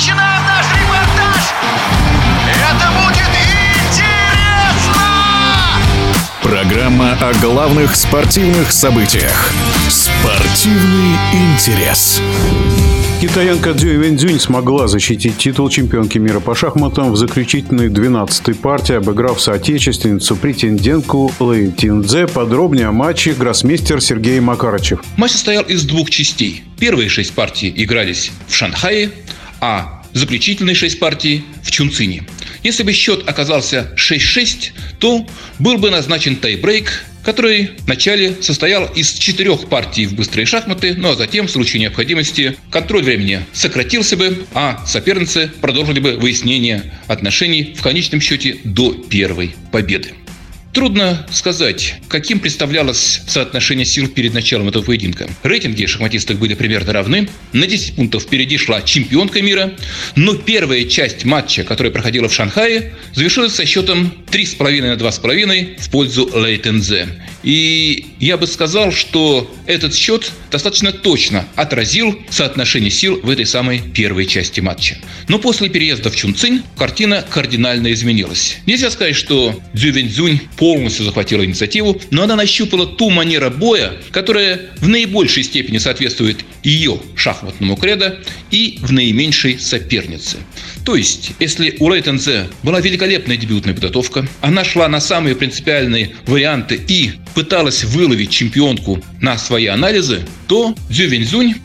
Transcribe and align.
начинаем 0.00 0.42
наш 0.46 0.64
репортаж! 0.72 1.52
Это 2.48 2.90
будет 3.02 3.28
интересно! 3.84 5.02
Программа 6.42 7.12
о 7.20 7.34
главных 7.42 7.94
спортивных 7.94 8.72
событиях. 8.72 9.52
Спортивный 9.90 11.18
интерес. 11.34 12.22
Китаянка 13.20 13.74
Дзюй 13.74 13.98
Вэньцзюнь 13.98 14.40
смогла 14.40 14.88
защитить 14.88 15.36
титул 15.36 15.68
чемпионки 15.68 16.16
мира 16.16 16.40
по 16.40 16.54
шахматам 16.54 17.12
в 17.12 17.16
заключительной 17.16 17.88
12-й 17.88 18.54
партии, 18.54 18.94
обыграв 18.94 19.38
соотечественницу 19.38 20.34
претендентку 20.34 21.30
Лэй 21.38 21.70
Тиндзе. 21.72 22.26
Подробнее 22.26 22.86
о 22.86 22.92
матче 22.92 23.34
гроссмейстер 23.34 24.00
Сергей 24.00 24.40
Макарычев. 24.40 25.02
Матч 25.18 25.32
состоял 25.32 25.64
из 25.64 25.84
двух 25.84 26.08
частей. 26.08 26.64
Первые 26.78 27.10
шесть 27.10 27.34
партий 27.34 27.70
игрались 27.76 28.32
в 28.48 28.54
Шанхае, 28.54 29.10
а 29.60 30.02
заключительные 30.12 30.74
шесть 30.74 30.98
партий 30.98 31.44
в 31.62 31.70
Чунцине. 31.70 32.24
Если 32.62 32.82
бы 32.82 32.92
счет 32.92 33.28
оказался 33.28 33.94
6-6, 33.96 34.72
то 34.98 35.26
был 35.58 35.78
бы 35.78 35.90
назначен 35.90 36.36
тайбрейк, 36.36 37.04
который 37.24 37.72
вначале 37.80 38.36
состоял 38.40 38.86
из 38.86 39.12
четырех 39.12 39.68
партий 39.68 40.06
в 40.06 40.14
быстрые 40.14 40.46
шахматы, 40.46 40.94
ну 40.94 41.10
а 41.10 41.16
затем, 41.16 41.46
в 41.46 41.50
случае 41.50 41.80
необходимости, 41.80 42.56
контроль 42.70 43.02
времени 43.02 43.44
сократился 43.52 44.16
бы, 44.16 44.46
а 44.54 44.84
соперницы 44.86 45.50
продолжили 45.60 46.00
бы 46.00 46.16
выяснение 46.16 46.92
отношений 47.06 47.74
в 47.76 47.82
конечном 47.82 48.20
счете 48.20 48.58
до 48.64 48.92
первой 48.92 49.54
победы. 49.70 50.14
Трудно 50.72 51.26
сказать, 51.32 51.96
каким 52.08 52.38
представлялось 52.38 53.22
соотношение 53.26 53.84
сил 53.84 54.06
перед 54.06 54.34
началом 54.34 54.68
этого 54.68 54.84
поединка. 54.84 55.28
Рейтинги 55.42 55.84
шахматистов 55.86 56.38
были 56.38 56.54
примерно 56.54 56.92
равны. 56.92 57.28
На 57.52 57.66
10 57.66 57.96
пунктов 57.96 58.22
впереди 58.22 58.56
шла 58.56 58.80
чемпионка 58.80 59.42
мира. 59.42 59.72
Но 60.14 60.34
первая 60.34 60.84
часть 60.84 61.24
матча, 61.24 61.64
которая 61.64 61.92
проходила 61.92 62.28
в 62.28 62.32
Шанхае, 62.32 62.94
завершилась 63.14 63.54
со 63.54 63.66
счетом 63.66 64.12
3,5 64.30 64.80
на 64.82 64.94
2,5 64.94 65.82
в 65.82 65.90
пользу 65.90 66.30
Лейтензе. 66.32 67.08
И 67.42 68.06
я 68.18 68.36
бы 68.36 68.46
сказал, 68.46 68.92
что 68.92 69.50
этот 69.66 69.94
счет 69.94 70.30
достаточно 70.50 70.92
точно 70.92 71.46
отразил 71.56 72.18
соотношение 72.28 72.90
сил 72.90 73.20
в 73.22 73.30
этой 73.30 73.46
самой 73.46 73.80
первой 73.80 74.26
части 74.26 74.60
матча. 74.60 74.98
Но 75.28 75.38
после 75.38 75.68
переезда 75.68 76.10
в 76.10 76.16
Чунцинь 76.16 76.62
картина 76.76 77.24
кардинально 77.28 77.92
изменилась. 77.92 78.58
Нельзя 78.66 78.90
сказать, 78.90 79.16
что 79.16 79.60
Дзювеньцзюнь 79.72 80.40
полностью 80.56 81.04
захватила 81.04 81.44
инициативу, 81.44 82.00
но 82.10 82.24
она 82.24 82.36
нащупала 82.36 82.86
ту 82.86 83.10
манеру 83.10 83.50
боя, 83.50 83.92
которая 84.10 84.70
в 84.78 84.88
наибольшей 84.88 85.42
степени 85.44 85.78
соответствует 85.78 86.44
ее 86.62 87.00
шахматному 87.14 87.76
кредо 87.76 88.18
и 88.50 88.78
в 88.82 88.92
наименьшей 88.92 89.58
сопернице. 89.58 90.38
То 90.84 90.96
есть, 90.96 91.32
если 91.38 91.76
у 91.78 91.88
Рейтензе 91.88 92.48
была 92.62 92.80
великолепная 92.80 93.36
дебютная 93.36 93.74
подготовка, 93.74 94.26
она 94.40 94.64
шла 94.64 94.88
на 94.88 95.00
самые 95.00 95.36
принципиальные 95.36 96.16
варианты 96.26 96.80
и 96.88 97.12
пыталась 97.34 97.84
выловить 97.84 98.30
чемпионку 98.30 99.02
на 99.20 99.38
свои 99.38 99.66
анализы, 99.66 100.20
то 100.46 100.74
Дзю 100.88 101.08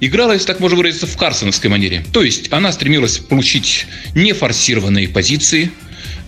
играла, 0.00 0.32
если 0.32 0.46
так 0.46 0.60
можно 0.60 0.76
выразиться, 0.76 1.06
в 1.06 1.16
карсоновской 1.16 1.70
манере. 1.70 2.04
То 2.12 2.22
есть 2.22 2.52
она 2.52 2.72
стремилась 2.72 3.18
получить 3.18 3.86
нефорсированные 4.14 5.08
позиции, 5.08 5.70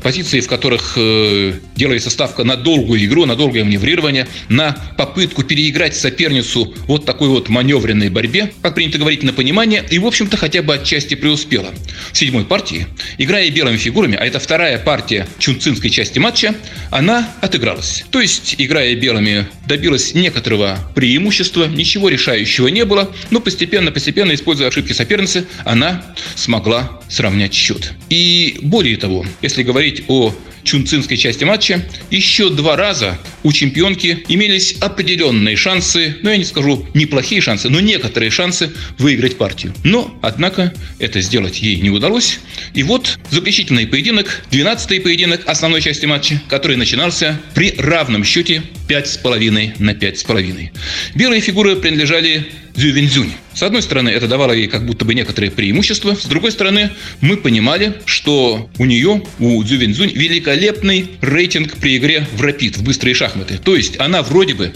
позиции, 0.03 0.41
в 0.41 0.49
которых 0.49 0.95
э, 0.97 1.55
делается 1.77 2.11
ставка 2.11 2.45
на 2.45 2.57
долгую 2.57 3.05
игру, 3.05 3.27
на 3.27 3.37
долгое 3.37 3.65
маневрирование, 3.65 4.27
на 4.49 4.77
попытку 4.97 5.43
переиграть 5.43 5.97
соперницу 5.97 6.75
вот 6.87 7.05
такой 7.05 7.29
вот 7.29 7.49
маневренной 7.49 8.09
борьбе, 8.09 8.53
как 8.63 8.75
принято 8.75 8.99
говорить, 8.99 9.23
на 9.23 9.33
понимание, 9.33 9.85
и, 9.91 9.99
в 9.99 10.07
общем-то, 10.07 10.37
хотя 10.37 10.63
бы 10.63 10.75
отчасти 10.75 11.15
преуспела. 11.15 11.73
В 12.13 12.17
седьмой 12.17 12.45
партии, 12.45 12.87
играя 13.19 13.51
белыми 13.51 13.77
фигурами, 13.77 14.17
а 14.17 14.25
это 14.25 14.39
вторая 14.39 14.79
партия 14.79 15.27
чунцинской 15.39 15.91
части 15.91 16.19
матча, 16.19 16.55
она 16.91 17.29
отыгралась. 17.41 18.05
То 18.11 18.21
есть, 18.21 18.55
играя 18.59 18.95
белыми, 18.95 19.47
добилась 19.67 20.15
некоторого 20.15 20.79
преимущества, 20.95 21.67
ничего 21.67 22.09
решающего 22.09 22.69
не 22.69 22.85
было, 22.85 23.11
но 23.31 23.41
постепенно-постепенно, 23.41 24.35
используя 24.35 24.69
ошибки 24.69 24.93
соперницы, 24.93 25.47
она 25.65 26.05
смогла 26.35 27.01
сравнять 27.09 27.55
счет. 27.55 27.93
И 28.09 28.59
более 28.63 28.97
того, 28.97 29.27
если 29.43 29.63
говорить 29.63 29.90
говорить 29.91 30.05
о 30.09 30.35
чунцинской 30.63 31.17
части 31.17 31.45
матча, 31.45 31.89
еще 32.11 32.51
два 32.51 32.77
раза 32.77 33.19
у 33.43 33.53
чемпионки 33.53 34.25
имелись 34.29 34.77
определенные 34.81 35.57
шансы, 35.57 36.19
ну 36.23 36.31
я 36.31 36.37
не 36.37 36.45
скажу 36.45 36.87
неплохие 36.95 37.41
шансы, 37.41 37.71
но 37.71 37.81
некоторые 37.81 38.31
шансы 38.31 38.71
выиграть 38.99 39.39
партию. 39.39 39.73
Но, 39.85 40.15
однако, 40.21 40.73
это 40.99 41.21
сделать 41.23 41.63
ей 41.63 41.77
не 41.77 41.91
удалось. 41.91 42.41
И 42.75 42.83
вот 42.83 43.19
заключительный 43.31 43.87
поединок, 43.87 44.43
12-й 44.51 45.01
поединок 45.01 45.43
основной 45.47 45.81
части 45.81 46.05
матча, 46.05 46.41
который 46.49 46.77
начинался 46.77 47.41
при 47.55 47.75
равном 47.79 48.23
счете 48.23 48.63
5,5 48.91 49.75
на 49.79 49.93
5,5. 49.93 50.71
Белые 51.15 51.41
фигуры 51.41 51.77
принадлежали 51.77 52.49
Зювензюнь. 52.75 53.33
С 53.55 53.63
одной 53.63 53.83
стороны, 53.83 54.09
это 54.09 54.27
давало 54.27 54.53
ей 54.53 54.67
как 54.67 54.85
будто 54.85 55.05
бы 55.05 55.15
некоторые 55.15 55.51
преимущества. 55.53 56.15
С 56.15 56.25
другой 56.27 56.51
стороны, 56.51 56.91
мы 57.21 57.37
понимали, 57.37 57.95
что 58.05 58.69
у 58.79 58.85
нее, 58.85 59.23
у 59.39 59.63
Зювензюнь, 59.63 60.13
великолепный 60.13 61.09
рейтинг 61.21 61.77
при 61.77 61.99
игре 61.99 62.27
в 62.33 62.41
рапид, 62.41 62.79
в 62.79 62.83
быстрые 62.83 63.15
шахматы. 63.15 63.59
То 63.59 63.77
есть 63.77 64.01
она 64.01 64.23
вроде 64.23 64.55
бы 64.55 64.73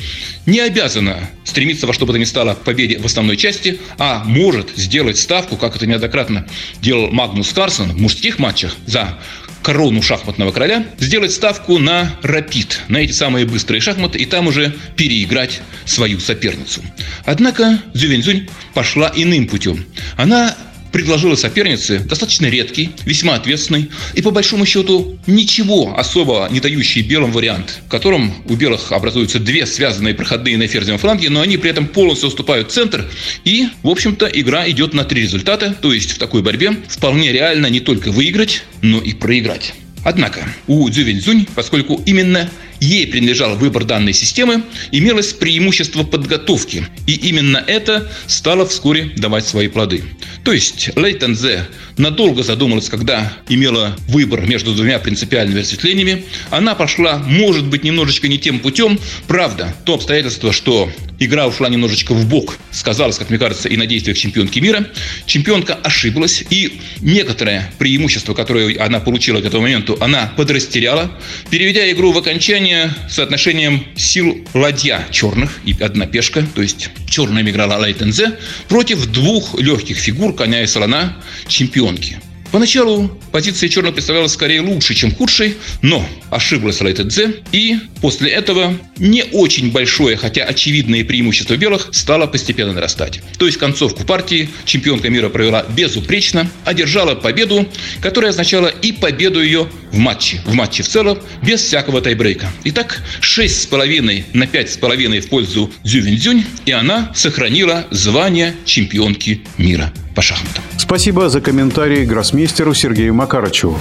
не 0.47 0.61
обязана 0.61 1.29
стремиться 1.45 1.87
во 1.87 1.93
что 1.93 2.07
бы 2.07 2.13
то 2.13 2.19
ни 2.19 2.25
стало 2.25 2.55
к 2.55 2.63
победе 2.63 2.99
в 2.99 3.07
основной 3.07 3.37
части, 3.37 3.81
а 3.99 4.23
может 4.25 4.71
сделать 4.77 5.19
ставку, 5.19 5.57
как 5.57 5.75
это 5.75 5.87
неоднократно 5.87 6.47
делал 6.81 7.11
Магнус 7.11 7.53
Карсон 7.53 7.93
в 7.93 8.01
мужских 8.01 8.39
матчах 8.39 8.77
за 8.87 9.19
корону 9.65 10.03
шахматного 10.03 10.53
короля, 10.53 10.87
сделать 10.99 11.33
ставку 11.33 11.79
на 11.79 12.15
рапид, 12.23 12.83
на 12.89 12.99
эти 12.99 13.13
самые 13.13 13.47
быстрые 13.47 13.81
шахматы, 13.81 14.19
и 14.19 14.27
там 14.27 14.47
уже 14.47 14.75
переиграть 14.95 15.63
свою 15.87 16.21
соперницу. 16.21 16.83
Однако 17.25 17.81
Зювензюнь 17.95 18.49
пошла 18.75 19.11
иным 19.15 19.49
путем. 19.49 19.87
Она 20.17 20.55
предложила 20.95 21.35
сопернице 21.35 21.99
достаточно 21.99 22.47
редкий, 22.47 22.91
весьма 23.05 23.35
ответственный 23.35 23.91
и, 24.15 24.23
по 24.23 24.31
большому 24.31 24.65
счету, 24.65 25.19
ничего 25.27 25.99
особо 25.99 26.47
не 26.53 26.61
дающий 26.61 27.03
белым 27.03 27.33
вариант, 27.33 27.81
в 27.85 27.91
котором 27.91 28.33
у 28.49 28.55
белых 28.55 28.93
образуются 28.93 29.41
две 29.41 29.67
связанные 29.67 30.15
проходные 30.15 30.57
на 30.57 30.69
ферзевом 30.69 31.01
фланге, 31.01 31.31
но 31.31 31.41
они 31.41 31.57
при 31.57 31.71
этом 31.71 31.89
полностью 31.89 32.29
уступают 32.29 32.71
центр, 32.71 33.11
и, 33.45 33.67
в 33.83 33.89
общем-то, 33.89 34.27
игра 34.27 34.71
идет 34.71 34.95
на 34.95 35.03
три 35.03 35.23
результата, 35.23 35.75
то 35.83 35.93
есть 35.93 36.13
в 36.13 36.19
такой 36.19 36.43
борьбе 36.43 36.77
вполне 36.87 37.33
реально 37.33 37.67
не 37.67 37.81
только 37.81 38.13
выиграть, 38.13 38.63
но 38.81 39.01
и 39.01 39.15
проиграть. 39.15 39.75
Однако 40.05 40.47
у 40.69 40.89
Цзювеньцзунь, 40.89 41.49
поскольку 41.57 42.01
именно 42.07 42.49
ей 42.81 43.07
принадлежал 43.07 43.57
выбор 43.57 43.85
данной 43.85 44.13
системы, 44.13 44.63
имелось 44.93 45.33
преимущество 45.33 46.03
подготовки. 46.03 46.87
И 47.07 47.15
именно 47.15 47.63
это 47.67 48.11
стало 48.27 48.67
вскоре 48.67 49.13
давать 49.17 49.47
свои 49.47 49.69
плоды. 49.69 50.05
То 50.45 50.53
есть 50.53 50.91
Лейтон 50.97 51.35
Зе 51.35 51.67
надолго 51.97 52.43
задумалась, 52.43 52.89
когда 52.89 53.33
имела 53.49 53.97
выбор 54.09 54.43
между 54.47 54.75
двумя 54.75 54.99
принципиальными 54.99 55.61
разветвлениями. 55.61 56.25
Она 56.51 56.75
пошла, 56.75 57.19
может 57.19 57.67
быть, 57.67 57.85
немножечко 57.85 58.29
не 58.29 58.39
тем 58.39 58.59
путем. 58.61 58.99
Правда, 59.27 59.75
то 59.85 59.95
обстоятельство, 59.95 60.53
что 60.53 60.91
игра 61.19 61.47
ушла 61.47 61.69
немножечко 61.69 62.13
в 62.13 62.29
бок, 62.29 62.59
сказалось, 62.71 63.19
как 63.19 63.31
мне 63.31 63.39
кажется, 63.39 63.69
и 63.69 63.77
на 63.77 63.87
действиях 63.87 64.19
чемпионки 64.19 64.59
мира. 64.59 64.87
Чемпионка 65.27 65.75
ошиблась, 65.75 66.45
и 66.51 66.81
некоторое 67.01 67.73
преимущество, 67.79 68.35
которое 68.35 68.77
она 68.81 69.01
получила 69.01 69.41
к 69.41 69.45
этому 69.45 69.63
моменту, 69.63 69.97
она 70.01 70.33
подрастеряла, 70.37 71.19
переведя 71.51 71.91
игру 71.93 72.13
в 72.13 72.19
окончание 72.19 72.64
соотношением 73.09 73.85
сил 73.97 74.47
ладья 74.55 75.07
черных 75.11 75.61
и 75.65 75.75
одна 75.81 76.07
пешка, 76.07 76.45
то 76.55 76.63
есть 76.63 76.91
черная 77.09 77.43
играла 77.43 77.79
Лайтензе, 77.79 78.39
против 78.69 79.07
двух 79.07 79.59
легких 79.59 79.99
фигур, 79.99 80.35
коня 80.35 80.63
и 80.63 80.67
слона, 80.67 81.17
чемпионки. 81.47 82.19
Поначалу 82.55 83.11
позиция 83.33 83.69
черных 83.69 83.95
представлялась 83.95 84.31
скорее 84.31 84.61
лучше, 84.61 84.95
чем 84.95 85.13
худшей, 85.13 85.57
но 85.83 86.09
ошиблась 86.31 86.81
Лайтедзе, 86.81 87.43
и 87.51 87.79
после 88.01 88.31
этого 88.31 88.79
не 88.97 89.25
очень 89.33 89.73
большое, 89.73 90.17
хотя 90.17 90.45
очевидное 90.45 91.05
преимущество 91.05 91.57
белых 91.57 91.89
стало 91.91 92.29
постепенно 92.29 92.73
нарастать. 92.73 93.23
То 93.41 93.47
есть 93.47 93.59
концовку 93.59 94.05
партии 94.05 94.49
чемпионка 94.67 95.11
мира 95.11 95.31
провела 95.31 95.65
безупречно, 95.65 96.49
одержала 96.65 97.17
победу, 97.17 97.69
которая 98.01 98.31
означала 98.31 98.69
и 98.69 98.93
победу 98.93 99.43
ее 99.43 99.69
в 99.91 99.99
матче, 99.99 100.41
в 100.47 100.55
матче 100.55 100.85
в 100.85 100.89
целом, 100.89 101.19
без 101.43 101.61
всякого 101.61 102.03
тайбрейка. 102.03 102.53
Итак, 102.63 103.03
6,5 103.21 104.27
на 104.33 104.45
5,5 104.45 105.21
в 105.23 105.29
пользу 105.29 105.73
Дзювензюнь, 105.83 106.45
и 106.67 106.71
она 106.71 107.11
сохранила 107.17 107.85
звание 107.91 108.55
чемпионки 108.65 109.43
мира 109.59 109.93
по 110.15 110.23
шахматам. 110.23 110.63
Спасибо 110.77 111.29
за 111.29 111.41
комментарий 111.41 112.05
гроссмейстеру 112.05 112.75
Сергею 112.75 113.15
Макарычеву. 113.15 113.79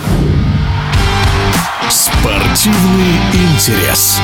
Спортивный 1.89 3.17
интерес. 3.33 4.19